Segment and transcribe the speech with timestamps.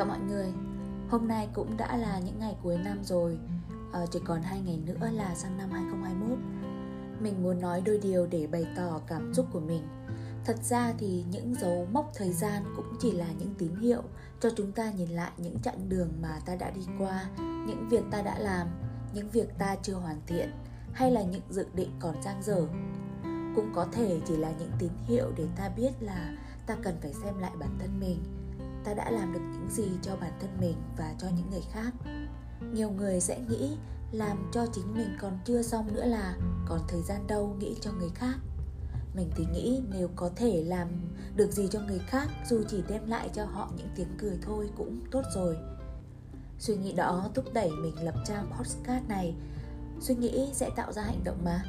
[0.00, 0.52] Chào mọi người,
[1.08, 3.38] hôm nay cũng đã là những ngày cuối năm rồi
[3.92, 6.38] à, Chỉ còn hai ngày nữa là sang năm 2021
[7.20, 9.82] Mình muốn nói đôi điều để bày tỏ cảm xúc của mình.
[10.44, 14.02] Thật ra thì những dấu mốc thời gian cũng chỉ là những tín hiệu
[14.40, 18.02] Cho chúng ta nhìn lại những chặng đường mà ta đã đi qua Những việc
[18.10, 18.68] ta đã làm,
[19.14, 20.50] những việc ta chưa hoàn thiện
[20.92, 22.66] Hay là những dự định còn dang dở.
[23.56, 26.36] Cũng có thể chỉ là những tín hiệu để ta biết là
[26.66, 28.39] ta cần phải xem lại bản thân mình
[28.84, 31.92] ta đã làm được những gì cho bản thân mình và cho những người khác.
[32.72, 33.76] Nhiều người sẽ nghĩ
[34.12, 37.92] làm cho chính mình còn chưa xong nữa là còn thời gian đâu nghĩ cho
[37.92, 38.36] người khác.
[39.14, 40.88] Mình thì nghĩ nếu có thể làm
[41.36, 44.70] được gì cho người khác dù chỉ đem lại cho họ những tiếng cười thôi
[44.76, 45.56] cũng tốt rồi.
[46.58, 49.34] Suy nghĩ đó thúc đẩy mình lập trang podcast này.
[50.00, 51.64] Suy nghĩ sẽ tạo ra hành động mà.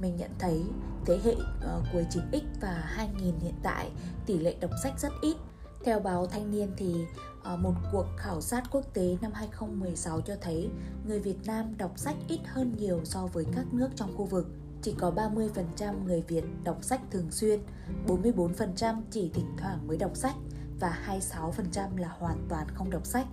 [0.00, 0.64] Mình nhận thấy
[1.06, 3.90] thế hệ uh, cuối 9X và 2000 hiện tại
[4.26, 5.36] tỷ lệ đọc sách rất ít
[5.84, 6.94] theo báo Thanh niên thì
[7.42, 10.70] ờ, một cuộc khảo sát quốc tế năm 2016 cho thấy
[11.06, 14.46] người Việt Nam đọc sách ít hơn nhiều so với các nước trong khu vực.
[14.82, 17.60] Chỉ có 30% người Việt đọc sách thường xuyên,
[18.06, 20.34] 44% chỉ thỉnh thoảng mới đọc sách
[20.80, 23.26] và 26% là hoàn toàn không đọc sách.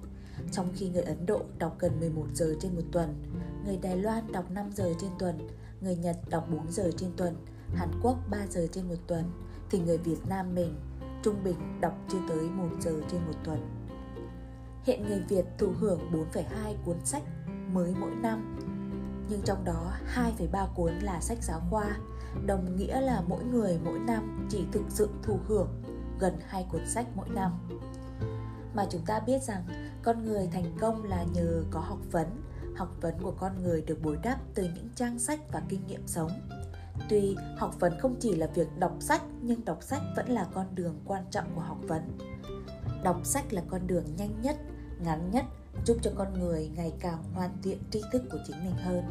[0.52, 3.24] Trong khi người Ấn Độ đọc gần 11 giờ trên một tuần,
[3.66, 5.48] người Đài Loan đọc 5 giờ trên tuần,
[5.82, 7.36] người Nhật đọc 4 giờ trên tuần,
[7.76, 9.32] Hàn Quốc 3 giờ trên một tuần,
[9.70, 10.76] thì người Việt Nam mình
[11.28, 13.60] trung bình đọc chưa tới 1 giờ trên một tuần.
[14.84, 16.00] Hiện người Việt thụ hưởng
[16.34, 16.44] 4,2
[16.86, 17.24] cuốn sách
[17.74, 18.58] mới mỗi năm,
[19.30, 21.98] nhưng trong đó 2,3 cuốn là sách giáo khoa,
[22.46, 25.84] đồng nghĩa là mỗi người mỗi năm chỉ thực sự thụ hưởng
[26.20, 27.52] gần hai cuốn sách mỗi năm.
[28.74, 29.64] Mà chúng ta biết rằng
[30.04, 32.28] con người thành công là nhờ có học vấn,
[32.76, 36.08] học vấn của con người được bồi đắp từ những trang sách và kinh nghiệm
[36.08, 36.32] sống
[37.10, 40.66] Tuy học vấn không chỉ là việc đọc sách nhưng đọc sách vẫn là con
[40.76, 42.18] đường quan trọng của học vấn.
[43.04, 44.58] Đọc sách là con đường nhanh nhất,
[45.00, 45.46] ngắn nhất
[45.86, 49.04] giúp cho con người ngày càng hoàn thiện tri thức của chính mình hơn.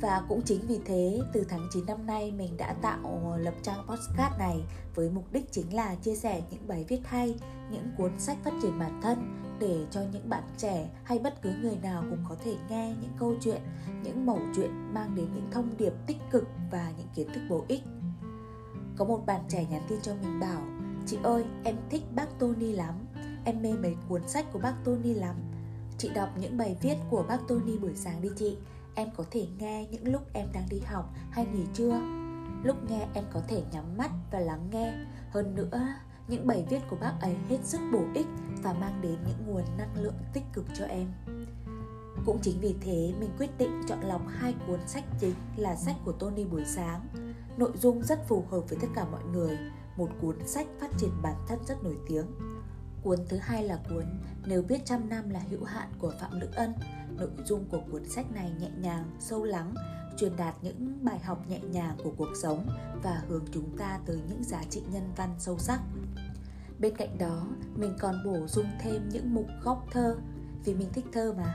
[0.00, 3.54] Và cũng chính vì thế, từ tháng 9 năm nay mình đã tạo ờ, lập
[3.62, 4.64] trang podcast này
[4.94, 7.34] với mục đích chính là chia sẻ những bài viết hay,
[7.70, 11.50] những cuốn sách phát triển bản thân để cho những bạn trẻ hay bất cứ
[11.62, 13.60] người nào cũng có thể nghe những câu chuyện,
[14.02, 17.64] những mẩu chuyện mang đến những thông điệp tích cực và những kiến thức bổ
[17.68, 17.82] ích.
[18.96, 20.62] Có một bạn trẻ nhắn tin cho mình bảo
[21.06, 22.94] Chị ơi, em thích bác Tony lắm
[23.44, 25.36] Em mê mấy cuốn sách của bác Tony lắm.
[25.98, 28.56] Chị đọc những bài viết của bác Tony buổi sáng đi chị.
[28.94, 32.00] Em có thể nghe những lúc em đang đi học hay nghỉ trưa.
[32.62, 34.94] Lúc nghe em có thể nhắm mắt và lắng nghe.
[35.30, 35.88] Hơn nữa,
[36.28, 38.26] những bài viết của bác ấy hết sức bổ ích
[38.62, 41.12] và mang đến những nguồn năng lượng tích cực cho em.
[42.26, 45.96] Cũng chính vì thế mình quyết định chọn lọc hai cuốn sách chính là sách
[46.04, 47.06] của Tony buổi sáng.
[47.56, 49.58] Nội dung rất phù hợp với tất cả mọi người,
[49.96, 52.26] một cuốn sách phát triển bản thân rất nổi tiếng.
[53.02, 54.04] Cuốn thứ hai là cuốn
[54.46, 56.72] Nếu biết trăm năm là hữu hạn của Phạm Đức Ân.
[57.16, 59.74] Nội dung của cuốn sách này nhẹ nhàng, sâu lắng,
[60.16, 62.66] truyền đạt những bài học nhẹ nhàng của cuộc sống
[63.02, 65.80] và hướng chúng ta tới những giá trị nhân văn sâu sắc.
[66.78, 70.16] Bên cạnh đó, mình còn bổ sung thêm những mục góc thơ
[70.64, 71.54] vì mình thích thơ mà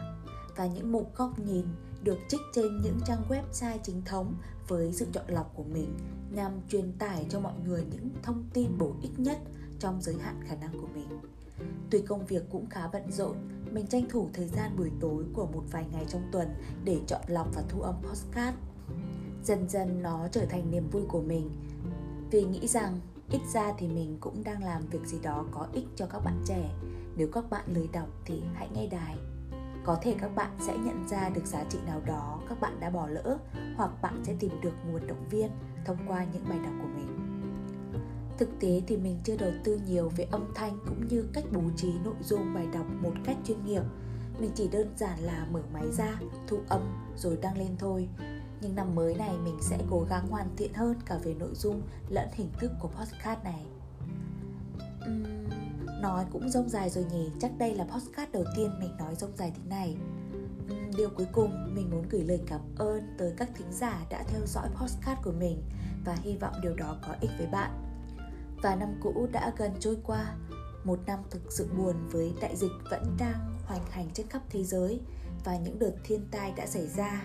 [0.56, 1.66] và những mục góc nhìn
[2.04, 4.36] được trích trên những trang website chính thống
[4.68, 5.98] với sự chọn lọc của mình
[6.32, 9.38] nhằm truyền tải cho mọi người những thông tin bổ ích nhất
[9.80, 11.08] trong giới hạn khả năng của mình.
[11.90, 13.36] Tuy công việc cũng khá bận rộn,
[13.72, 16.48] mình tranh thủ thời gian buổi tối của một vài ngày trong tuần
[16.84, 18.56] để chọn lọc và thu âm podcast.
[19.44, 21.50] Dần dần nó trở thành niềm vui của mình.
[22.32, 23.00] Vì nghĩ rằng
[23.32, 26.42] ít ra thì mình cũng đang làm việc gì đó có ích cho các bạn
[26.46, 26.70] trẻ.
[27.18, 29.18] Nếu các bạn lười đọc thì hãy nghe đài.
[29.86, 32.90] Có thể các bạn sẽ nhận ra được giá trị nào đó các bạn đã
[32.90, 33.38] bỏ lỡ,
[33.76, 35.50] hoặc bạn sẽ tìm được nguồn động viên
[35.86, 37.19] thông qua những bài đọc của mình
[38.40, 41.62] thực tế thì mình chưa đầu tư nhiều về âm thanh cũng như cách bố
[41.76, 43.82] trí nội dung bài đọc một cách chuyên nghiệp.
[44.40, 46.82] Mình chỉ đơn giản là mở máy ra thu âm
[47.16, 48.10] rồi đăng lên thôi.
[48.62, 51.82] Nhưng năm mới này mình sẽ cố gắng hoàn thiện hơn cả về nội dung
[52.10, 53.66] lẫn hình thức của podcast này.
[55.06, 57.32] Uhm, nói cũng rông dài rồi nhỉ?
[57.40, 59.98] Chắc đây là podcast đầu tiên mình nói rông dài thế này.
[60.74, 64.24] Uhm, điều cuối cùng mình muốn gửi lời cảm ơn tới các thính giả đã
[64.28, 65.62] theo dõi podcast của mình
[66.06, 67.89] và hy vọng điều đó có ích với bạn
[68.62, 70.36] và năm cũ đã gần trôi qua.
[70.84, 74.64] Một năm thực sự buồn với đại dịch vẫn đang hoành hành trên khắp thế
[74.64, 75.02] giới
[75.46, 77.22] và những đợt thiên tai đã xảy ra.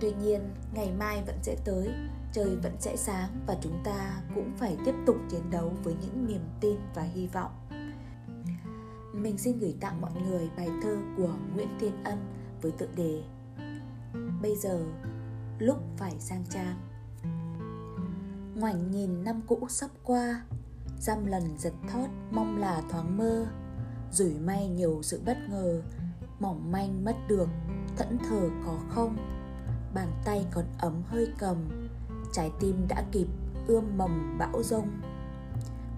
[0.00, 0.40] Tuy nhiên,
[0.74, 1.88] ngày mai vẫn sẽ tới,
[2.32, 6.26] trời vẫn sẽ sáng và chúng ta cũng phải tiếp tục chiến đấu với những
[6.26, 7.52] niềm tin và hy vọng.
[9.14, 12.18] Mình xin gửi tặng mọi người bài thơ của nguyễn thiên ân
[12.62, 13.22] với tựa đề
[14.42, 14.80] bây giờ,
[15.58, 16.76] lúc phải sang trang
[18.58, 20.42] ngoảnh nhìn năm cũ sắp qua,
[21.00, 23.46] dăm lần giật thót, mong là thoáng mơ.
[24.12, 25.82] Rủi may nhiều sự bất ngờ,
[26.40, 27.48] mỏng manh mất được,
[27.96, 29.16] thẫn thờ có không?
[29.94, 31.88] Bàn tay còn ấm hơi cầm,
[32.32, 33.26] trái tim đã kịp
[33.66, 35.00] ươm mầm bão rông.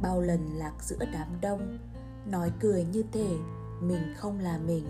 [0.03, 1.79] Bao lần lạc giữa đám đông,
[2.27, 3.37] nói cười như thể
[3.81, 4.85] mình không là mình.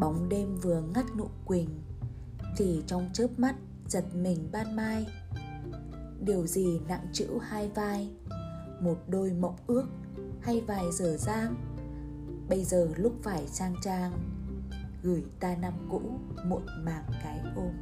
[0.00, 1.82] Bóng đêm vừa ngắt nụ quỳnh,
[2.56, 3.54] thì trong chớp mắt
[3.88, 5.06] giật mình ban mai
[6.24, 8.10] điều gì nặng trĩu hai vai?
[8.80, 9.86] Một đôi mộng ước
[10.40, 11.54] hay vài giờ giang?
[12.48, 14.12] Bây giờ lúc phải trang trang
[15.02, 16.00] gửi ta năm cũ
[16.44, 17.72] muộn màng cái ôm.